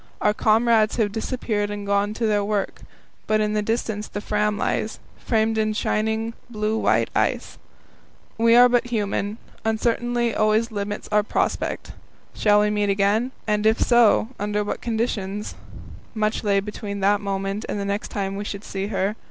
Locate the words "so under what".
13.79-14.81